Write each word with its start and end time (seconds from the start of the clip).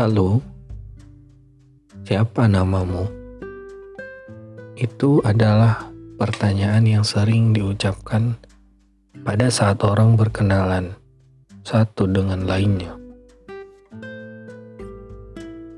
Halo, 0.00 0.40
siapa 2.08 2.48
namamu? 2.48 3.04
Itu 4.72 5.20
adalah 5.20 5.92
pertanyaan 6.16 6.88
yang 6.88 7.04
sering 7.04 7.52
diucapkan 7.52 8.32
pada 9.28 9.52
saat 9.52 9.84
orang 9.84 10.16
berkenalan 10.16 10.96
satu 11.68 12.08
dengan 12.08 12.48
lainnya. 12.48 12.96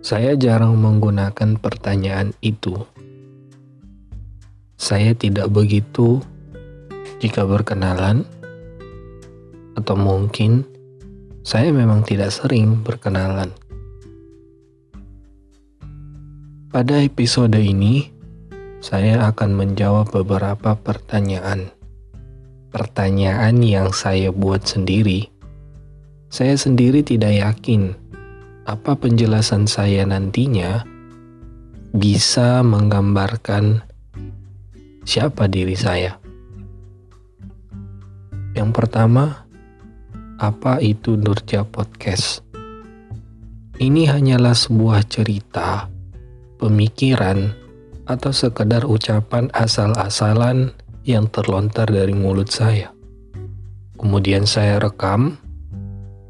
Saya 0.06 0.38
jarang 0.38 0.78
menggunakan 0.78 1.58
pertanyaan 1.58 2.30
itu. 2.46 2.78
Saya 4.78 5.18
tidak 5.18 5.50
begitu 5.50 6.22
jika 7.18 7.42
berkenalan, 7.42 8.22
atau 9.74 9.98
mungkin 9.98 10.62
saya 11.42 11.74
memang 11.74 12.06
tidak 12.06 12.30
sering 12.30 12.86
berkenalan. 12.86 13.50
Pada 16.72 17.04
episode 17.04 17.60
ini, 17.60 18.08
saya 18.80 19.28
akan 19.28 19.60
menjawab 19.60 20.08
beberapa 20.08 20.72
pertanyaan. 20.72 21.68
Pertanyaan 22.72 23.60
yang 23.60 23.92
saya 23.92 24.32
buat 24.32 24.64
sendiri. 24.64 25.28
Saya 26.32 26.56
sendiri 26.56 27.04
tidak 27.04 27.36
yakin 27.36 27.92
apa 28.64 28.96
penjelasan 28.96 29.68
saya 29.68 30.08
nantinya 30.08 30.80
bisa 31.92 32.64
menggambarkan 32.64 33.84
siapa 35.04 35.52
diri 35.52 35.76
saya. 35.76 36.16
Yang 38.56 38.70
pertama, 38.72 39.44
apa 40.40 40.80
itu 40.80 41.20
Nurja 41.20 41.68
Podcast? 41.68 42.40
Ini 43.76 44.08
hanyalah 44.08 44.56
sebuah 44.56 45.04
cerita 45.04 45.91
pemikiran, 46.62 47.50
atau 48.06 48.30
sekedar 48.30 48.86
ucapan 48.86 49.50
asal-asalan 49.50 50.70
yang 51.02 51.26
terlontar 51.26 51.90
dari 51.90 52.14
mulut 52.14 52.46
saya. 52.46 52.94
Kemudian 53.98 54.46
saya 54.46 54.78
rekam 54.78 55.38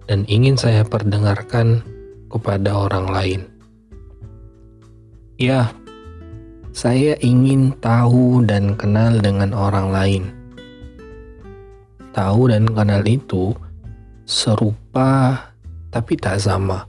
dan 0.09 0.25
ingin 0.29 0.57
saya 0.57 0.85
perdengarkan 0.89 1.85
kepada 2.33 2.73
orang 2.73 3.07
lain. 3.13 3.41
Ya, 5.37 5.73
saya 6.73 7.17
ingin 7.21 7.77
tahu 7.81 8.45
dan 8.49 8.77
kenal 8.77 9.21
dengan 9.21 9.53
orang 9.53 9.93
lain. 9.93 10.25
Tahu 12.13 12.53
dan 12.53 12.69
kenal 12.69 13.05
itu 13.09 13.57
serupa 14.29 15.37
tapi 15.93 16.17
tak 16.17 16.41
sama. 16.41 16.89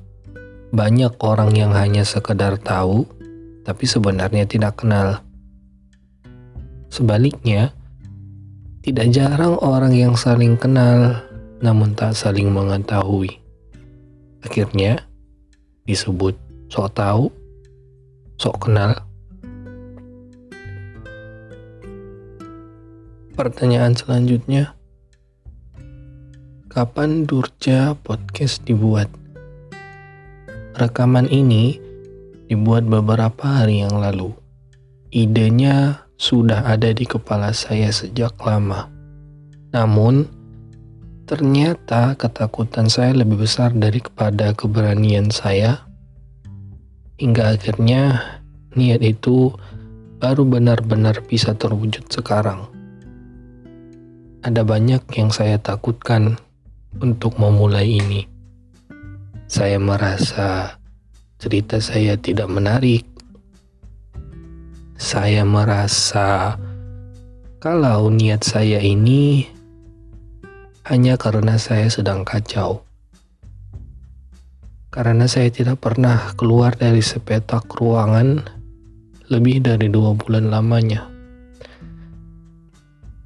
Banyak 0.73 1.19
orang 1.23 1.55
yang 1.55 1.71
hanya 1.75 2.03
sekedar 2.03 2.59
tahu 2.59 3.07
tapi 3.63 3.87
sebenarnya 3.87 4.43
tidak 4.43 4.83
kenal. 4.83 5.23
Sebaliknya, 6.91 7.73
tidak 8.83 9.09
jarang 9.15 9.57
orang 9.63 9.95
yang 9.95 10.13
saling 10.13 10.59
kenal 10.59 11.23
namun 11.63 11.95
tak 11.95 12.11
saling 12.11 12.51
mengetahui. 12.51 13.39
Akhirnya, 14.43 14.99
disebut 15.87 16.35
sok 16.67 16.91
tahu, 16.91 17.31
sok 18.35 18.67
kenal. 18.67 18.99
Pertanyaan 23.33 23.95
selanjutnya, 23.95 24.75
kapan 26.67 27.23
Durja 27.23 27.95
Podcast 28.03 28.67
dibuat? 28.67 29.07
Rekaman 30.75 31.31
ini 31.31 31.79
dibuat 32.53 32.85
beberapa 32.85 33.65
hari 33.65 33.81
yang 33.81 33.97
lalu. 33.97 34.29
Idenya 35.09 36.05
sudah 36.21 36.69
ada 36.69 36.93
di 36.93 37.09
kepala 37.09 37.49
saya 37.49 37.89
sejak 37.89 38.37
lama. 38.45 38.93
Namun, 39.73 40.29
ternyata 41.25 42.13
ketakutan 42.13 42.93
saya 42.93 43.17
lebih 43.17 43.41
besar 43.41 43.73
daripada 43.73 44.53
keberanian 44.53 45.33
saya. 45.33 45.81
Hingga 47.17 47.57
akhirnya 47.57 48.21
niat 48.77 49.01
itu 49.01 49.49
baru 50.21 50.45
benar-benar 50.45 51.25
bisa 51.25 51.57
terwujud 51.57 52.05
sekarang. 52.13 52.69
Ada 54.45 54.61
banyak 54.61 55.09
yang 55.17 55.33
saya 55.33 55.57
takutkan 55.57 56.37
untuk 57.01 57.41
memulai 57.41 57.97
ini. 57.97 58.29
Saya 59.49 59.81
merasa 59.81 60.77
cerita 61.43 61.83
saya 61.83 62.15
tidak 62.15 62.47
menarik. 62.47 63.03
Saya 64.95 65.43
merasa 65.43 66.55
kalau 67.59 68.07
niat 68.07 68.47
saya 68.47 68.79
ini 68.79 69.43
hanya 70.87 71.19
karena 71.19 71.59
saya 71.59 71.91
sedang 71.91 72.23
kacau. 72.23 72.87
Karena 74.87 75.27
saya 75.27 75.51
tidak 75.51 75.83
pernah 75.83 76.31
keluar 76.39 76.79
dari 76.79 77.03
sepetak 77.03 77.67
ruangan 77.75 78.47
lebih 79.27 79.67
dari 79.67 79.91
dua 79.91 80.15
bulan 80.15 80.47
lamanya. 80.47 81.11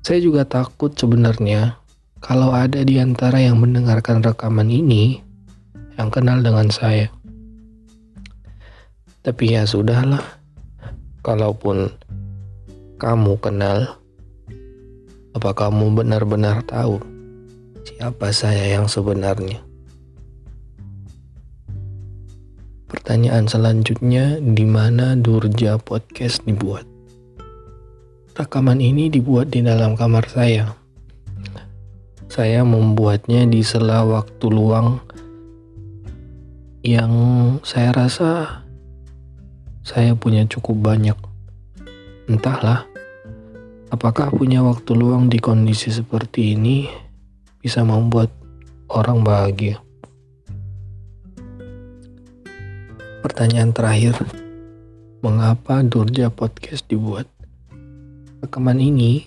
Saya 0.02 0.26
juga 0.26 0.42
takut 0.42 0.90
sebenarnya 0.98 1.78
kalau 2.18 2.50
ada 2.50 2.82
di 2.82 2.98
antara 2.98 3.38
yang 3.46 3.62
mendengarkan 3.62 4.26
rekaman 4.26 4.74
ini 4.74 5.22
yang 6.02 6.10
kenal 6.10 6.42
dengan 6.42 6.74
saya. 6.74 7.14
Tapi 9.28 9.60
ya 9.60 9.68
sudahlah, 9.68 10.24
kalaupun 11.20 11.92
kamu 12.96 13.36
kenal, 13.44 14.00
apa 15.36 15.52
kamu 15.52 16.00
benar-benar 16.00 16.64
tahu 16.64 17.04
siapa 17.84 18.32
saya 18.32 18.80
yang 18.80 18.88
sebenarnya? 18.88 19.60
Pertanyaan 22.88 23.52
selanjutnya, 23.52 24.40
di 24.40 24.64
mana 24.64 25.20
Durja 25.20 25.76
Podcast 25.76 26.48
dibuat? 26.48 26.88
Rekaman 28.32 28.80
ini 28.80 29.12
dibuat 29.12 29.52
di 29.52 29.60
dalam 29.60 30.00
kamar 30.00 30.24
saya. 30.32 30.72
Saya 32.32 32.64
membuatnya 32.64 33.44
di 33.44 33.60
sela 33.60 34.08
waktu 34.08 34.48
luang 34.48 35.04
yang 36.80 37.12
saya 37.68 37.92
rasa 37.92 38.64
saya 39.88 40.20
punya 40.20 40.44
cukup 40.44 40.92
banyak. 40.92 41.16
Entahlah, 42.28 42.84
apakah 43.88 44.28
punya 44.36 44.60
waktu 44.60 44.92
luang 44.92 45.32
di 45.32 45.40
kondisi 45.40 45.88
seperti 45.96 46.60
ini 46.60 46.92
bisa 47.64 47.88
membuat 47.88 48.28
orang 48.92 49.24
bahagia. 49.24 49.80
Pertanyaan 53.24 53.72
terakhir, 53.72 54.20
mengapa 55.24 55.80
Durja 55.88 56.36
Podcast 56.36 56.84
dibuat? 56.92 57.32
Rekaman 58.44 58.84
ini 58.84 59.24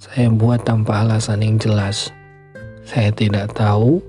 saya 0.00 0.32
buat 0.32 0.64
tanpa 0.64 1.04
alasan 1.04 1.44
yang 1.44 1.60
jelas. 1.60 2.08
Saya 2.88 3.12
tidak 3.12 3.52
tahu 3.52 4.00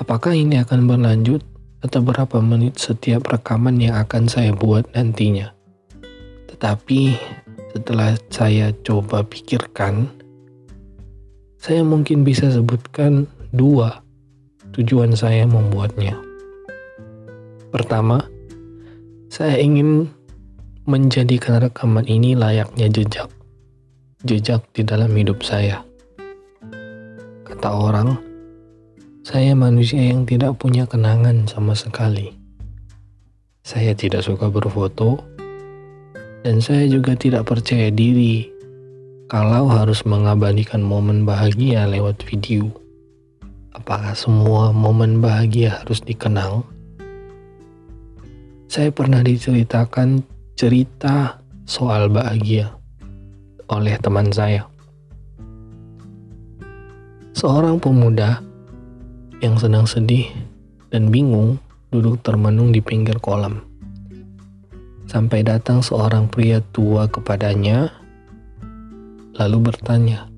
apakah 0.00 0.32
ini 0.32 0.64
akan 0.64 0.88
berlanjut 0.88 1.44
atau 1.80 2.00
berapa 2.04 2.40
menit 2.44 2.76
setiap 2.76 3.28
rekaman 3.28 3.80
yang 3.80 3.96
akan 3.96 4.28
saya 4.28 4.52
buat 4.52 4.84
nantinya. 4.92 5.52
Tetapi 6.52 7.16
setelah 7.72 8.16
saya 8.28 8.72
coba 8.84 9.24
pikirkan, 9.24 10.08
saya 11.56 11.80
mungkin 11.84 12.24
bisa 12.24 12.52
sebutkan 12.52 13.24
dua 13.52 14.04
tujuan 14.76 15.16
saya 15.16 15.48
membuatnya. 15.48 16.14
Pertama, 17.70 18.22
saya 19.30 19.56
ingin 19.58 20.10
menjadikan 20.84 21.62
rekaman 21.62 22.04
ini 22.06 22.34
layaknya 22.34 22.90
jejak. 22.90 23.30
Jejak 24.26 24.66
di 24.74 24.82
dalam 24.84 25.14
hidup 25.16 25.40
saya. 25.40 25.80
Kata 27.46 27.70
orang, 27.72 28.29
saya 29.30 29.54
manusia 29.54 30.02
yang 30.02 30.26
tidak 30.26 30.58
punya 30.58 30.90
kenangan 30.90 31.46
sama 31.46 31.70
sekali. 31.70 32.34
Saya 33.62 33.94
tidak 33.94 34.26
suka 34.26 34.50
berfoto, 34.50 35.22
dan 36.42 36.58
saya 36.58 36.90
juga 36.90 37.14
tidak 37.14 37.46
percaya 37.46 37.94
diri 37.94 38.50
kalau 39.30 39.70
harus 39.70 40.02
mengabadikan 40.02 40.82
momen 40.82 41.22
bahagia 41.22 41.86
lewat 41.86 42.18
video. 42.26 42.74
Apakah 43.70 44.18
semua 44.18 44.74
momen 44.74 45.22
bahagia 45.22 45.78
harus 45.78 46.02
dikenang? 46.02 46.66
Saya 48.66 48.90
pernah 48.90 49.22
diceritakan 49.22 50.26
cerita 50.58 51.38
soal 51.70 52.10
bahagia 52.10 52.74
oleh 53.70 53.94
teman 54.02 54.34
saya. 54.34 54.66
Seorang 57.30 57.78
pemuda 57.78 58.49
yang 59.40 59.56
sedang 59.56 59.88
sedih 59.88 60.28
dan 60.92 61.08
bingung 61.08 61.56
duduk 61.88 62.20
termenung 62.20 62.76
di 62.76 62.84
pinggir 62.84 63.16
kolam. 63.24 63.64
Sampai 65.08 65.40
datang 65.42 65.80
seorang 65.80 66.28
pria 66.28 66.60
tua 66.70 67.08
kepadanya, 67.08 67.88
lalu 69.40 69.72
bertanya, 69.72 70.28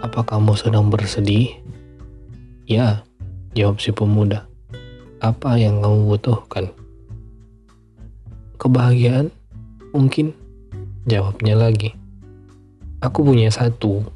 "Apa 0.00 0.22
kamu 0.24 0.54
sedang 0.54 0.88
bersedih?" 0.88 1.58
"Ya," 2.70 3.02
jawab 3.52 3.82
si 3.82 3.90
pemuda. 3.90 4.46
"Apa 5.18 5.58
yang 5.58 5.82
kamu 5.82 6.14
butuhkan?" 6.14 6.70
"Kebahagiaan, 8.56 9.34
mungkin," 9.90 10.32
jawabnya 11.04 11.58
lagi. 11.58 11.92
"Aku 13.02 13.26
punya 13.26 13.50
satu." 13.50 14.06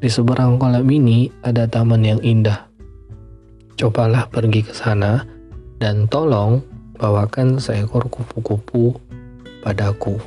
Di 0.00 0.08
seberang 0.08 0.56
kolam 0.56 0.88
ini 0.88 1.28
ada 1.44 1.68
taman 1.68 2.00
yang 2.00 2.24
indah. 2.24 2.69
Cobalah 3.80 4.28
pergi 4.28 4.60
ke 4.60 4.76
sana 4.76 5.24
dan 5.80 6.04
tolong 6.04 6.60
bawakan 7.00 7.56
seekor 7.56 8.12
kupu-kupu 8.12 8.92
padaku. 9.64 10.20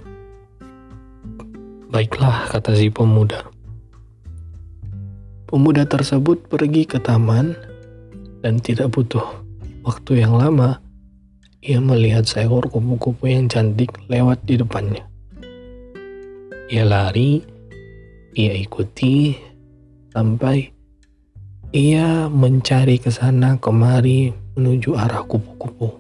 Baiklah, 1.94 2.50
kata 2.50 2.74
si 2.74 2.90
pemuda. 2.90 3.46
Pemuda 5.46 5.86
tersebut 5.86 6.50
pergi 6.50 6.90
ke 6.90 6.98
taman 6.98 7.54
dan 8.42 8.58
tidak 8.58 8.90
butuh 8.90 9.46
waktu 9.86 10.26
yang 10.26 10.34
lama. 10.34 10.82
Ia 11.62 11.78
melihat 11.78 12.26
seekor 12.26 12.74
kupu-kupu 12.74 13.30
yang 13.30 13.46
cantik 13.54 13.94
lewat 14.10 14.42
di 14.50 14.58
depannya. 14.58 15.06
Ia 16.74 16.90
lari, 16.90 17.38
ia 18.34 18.58
ikuti, 18.58 19.38
sampai 20.10 20.73
ia 21.74 22.30
mencari 22.30 23.02
ke 23.02 23.10
sana 23.10 23.58
kemari 23.58 24.30
menuju 24.54 24.94
arah 24.94 25.26
kupu-kupu. 25.26 25.98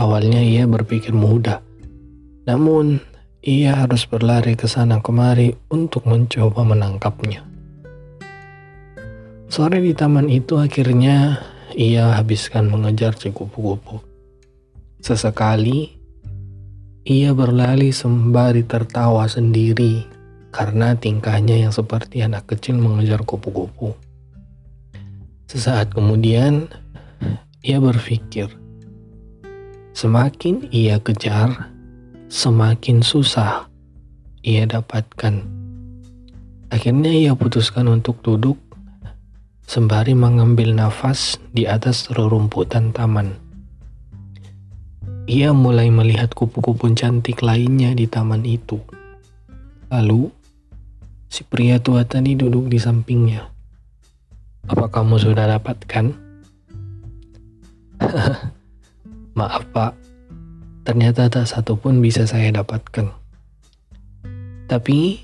Awalnya 0.00 0.40
ia 0.40 0.64
berpikir 0.64 1.12
mudah, 1.12 1.60
namun 2.48 2.96
ia 3.44 3.84
harus 3.84 4.08
berlari 4.08 4.56
ke 4.56 4.64
sana 4.64 5.04
kemari 5.04 5.52
untuk 5.68 6.08
mencoba 6.08 6.64
menangkapnya. 6.64 7.44
Sore 9.52 9.84
di 9.84 9.92
taman 9.92 10.32
itu 10.32 10.56
akhirnya 10.56 11.44
ia 11.76 12.16
habiskan 12.16 12.72
mengejar 12.72 13.12
si 13.20 13.28
kupu-kupu. 13.28 14.00
Sesekali 15.04 15.92
ia 17.04 17.36
berlari 17.36 17.92
sembari 17.92 18.64
tertawa 18.64 19.28
sendiri 19.28 20.08
karena 20.48 20.96
tingkahnya 20.96 21.60
yang 21.60 21.76
seperti 21.76 22.24
anak 22.24 22.48
kecil 22.48 22.80
mengejar 22.80 23.20
kupu-kupu. 23.28 24.11
Sesaat 25.48 25.94
kemudian, 25.94 26.70
ia 27.62 27.78
berpikir, 27.78 28.50
semakin 29.94 30.66
ia 30.74 30.98
kejar, 30.98 31.70
semakin 32.26 33.02
susah 33.02 33.70
ia 34.42 34.66
dapatkan. 34.66 35.42
Akhirnya 36.72 37.12
ia 37.12 37.32
putuskan 37.38 37.86
untuk 37.86 38.22
duduk 38.26 38.58
sembari 39.68 40.18
mengambil 40.18 40.74
nafas 40.74 41.38
di 41.54 41.68
atas 41.68 42.10
rerumputan 42.10 42.90
taman. 42.90 43.38
Ia 45.30 45.54
mulai 45.54 45.88
melihat 45.94 46.34
kupu-kupu 46.34 46.90
cantik 46.98 47.46
lainnya 47.46 47.94
di 47.94 48.10
taman 48.10 48.42
itu. 48.42 48.82
Lalu, 49.92 50.32
Si 51.32 51.48
pria 51.48 51.80
tua 51.80 52.04
tadi 52.04 52.36
duduk 52.36 52.68
di 52.68 52.76
sampingnya. 52.76 53.51
Apa 54.66 54.86
kamu 54.90 55.18
sudah 55.18 55.58
dapatkan? 55.58 56.12
Maaf 59.38 59.64
pak, 59.72 59.96
ternyata 60.84 61.26
tak 61.32 61.46
satu 61.48 61.74
pun 61.78 61.98
bisa 61.98 62.26
saya 62.28 62.52
dapatkan. 62.52 63.10
Tapi, 64.68 65.18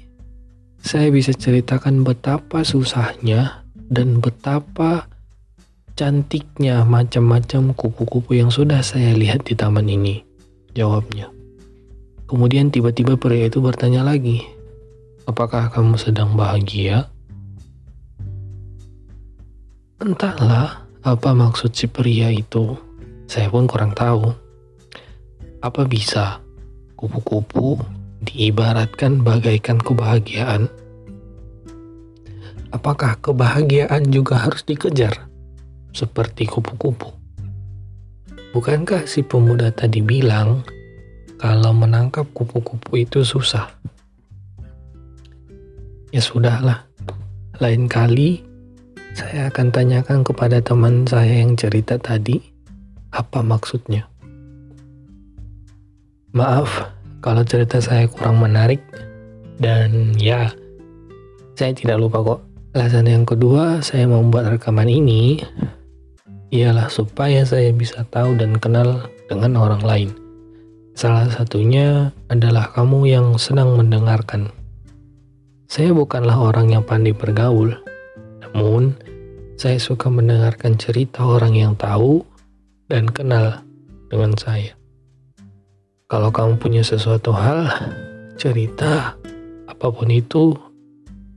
saya 0.79 1.11
bisa 1.11 1.35
ceritakan 1.35 2.06
betapa 2.06 2.62
susahnya 2.62 3.67
dan 3.90 4.23
betapa 4.23 5.11
cantiknya 5.99 6.87
macam-macam 6.87 7.75
kupu-kupu 7.75 8.38
yang 8.38 8.55
sudah 8.55 8.81
saya 8.81 9.12
lihat 9.14 9.44
di 9.44 9.58
taman 9.58 9.90
ini. 9.90 10.23
Jawabnya. 10.73 11.29
Kemudian 12.29 12.70
tiba-tiba 12.70 13.19
pria 13.19 13.49
itu 13.49 13.58
bertanya 13.58 14.05
lagi, 14.05 14.44
Apakah 15.29 15.69
kamu 15.69 16.00
sedang 16.00 16.32
bahagia? 16.40 17.12
Entahlah 19.99 20.87
apa 21.03 21.35
maksud 21.35 21.75
si 21.75 21.91
pria 21.91 22.31
itu. 22.31 22.79
Saya 23.27 23.50
pun 23.50 23.67
kurang 23.67 23.99
tahu. 23.99 24.31
Apa 25.59 25.91
bisa 25.91 26.39
kupu-kupu 26.95 27.83
diibaratkan 28.23 29.27
bagaikan 29.27 29.83
kebahagiaan? 29.83 30.71
Apakah 32.71 33.19
kebahagiaan 33.19 34.06
juga 34.15 34.39
harus 34.39 34.62
dikejar 34.62 35.27
seperti 35.91 36.47
kupu-kupu? 36.47 37.11
Bukankah 38.55 39.03
si 39.11 39.27
pemuda 39.27 39.75
tadi 39.75 39.99
bilang 39.99 40.62
kalau 41.43 41.75
menangkap 41.75 42.31
kupu-kupu 42.31 43.03
itu 43.03 43.27
susah? 43.27 43.67
Ya 46.15 46.23
sudahlah, 46.23 46.87
lain 47.59 47.91
kali 47.91 48.48
saya 49.17 49.49
akan 49.49 49.73
tanyakan 49.73 50.21
kepada 50.27 50.61
teman 50.61 51.09
saya 51.09 51.41
yang 51.45 51.57
cerita 51.57 51.97
tadi 51.97 52.41
apa 53.13 53.41
maksudnya. 53.41 54.05
Maaf 56.37 56.93
kalau 57.25 57.43
cerita 57.47 57.81
saya 57.81 58.05
kurang 58.11 58.43
menarik 58.43 58.85
dan 59.59 60.13
ya 60.19 60.53
saya 61.57 61.73
tidak 61.75 61.99
lupa 61.99 62.21
kok. 62.23 62.41
Alasan 62.77 63.09
yang 63.09 63.25
kedua 63.25 63.81
saya 63.81 64.05
membuat 64.05 64.53
rekaman 64.53 64.87
ini 64.87 65.41
ialah 66.53 66.89
supaya 66.93 67.43
saya 67.45 67.73
bisa 67.73 68.05
tahu 68.09 68.37
dan 68.37 68.57
kenal 68.61 69.09
dengan 69.29 69.57
orang 69.57 69.83
lain. 69.85 70.11
Salah 70.99 71.31
satunya 71.31 72.11
adalah 72.27 72.75
kamu 72.75 73.07
yang 73.07 73.27
sedang 73.39 73.79
mendengarkan. 73.79 74.51
Saya 75.69 75.95
bukanlah 75.95 76.35
orang 76.35 76.73
yang 76.73 76.83
pandai 76.83 77.15
bergaul, 77.15 77.77
namun 78.53 78.95
saya 79.59 79.83
suka 79.83 80.07
mendengarkan 80.07 80.78
cerita 80.78 81.26
orang 81.26 81.59
yang 81.59 81.75
tahu 81.75 82.23
dan 82.87 83.11
kenal 83.11 83.61
dengan 84.07 84.38
saya. 84.38 84.78
Kalau 86.09 86.33
kamu 86.33 86.57
punya 86.57 86.81
sesuatu 86.81 87.35
hal, 87.37 87.69
cerita, 88.40 89.19
apa 89.69 89.87
pun 89.93 90.09
itu, 90.09 90.57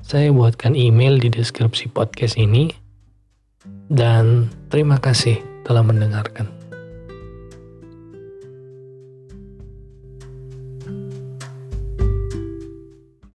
saya 0.06 0.32
buatkan 0.32 0.78
email 0.78 1.20
di 1.20 1.28
deskripsi 1.28 1.92
podcast 1.92 2.40
ini. 2.40 2.72
Dan 3.92 4.48
terima 4.72 4.96
kasih 5.02 5.42
telah 5.68 5.84
mendengarkan. 5.84 6.61